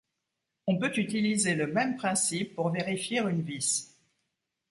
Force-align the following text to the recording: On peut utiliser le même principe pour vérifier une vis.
On 0.65 0.79
peut 0.79 0.93
utiliser 0.97 1.53
le 1.53 1.67
même 1.67 1.95
principe 1.95 2.55
pour 2.55 2.71
vérifier 2.71 3.19
une 3.19 3.43
vis. 3.43 3.95